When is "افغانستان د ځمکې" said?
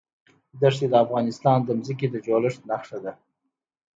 1.05-2.07